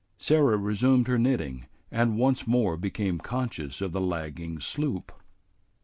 Sarah 0.17 0.57
resumed 0.57 1.07
her 1.07 1.19
knitting, 1.19 1.67
and 1.91 2.17
once 2.17 2.47
more 2.47 2.75
became 2.75 3.19
conscious 3.19 3.81
of 3.81 3.91
the 3.91 4.01
lagging 4.01 4.59
sloop. 4.59 5.11